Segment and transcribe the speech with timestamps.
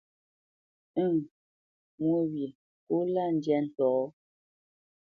[1.03, 1.13] Ə̂ŋ
[1.99, 2.47] mwô wyê
[2.87, 3.91] kó lâ ndyâ ntɔ̌.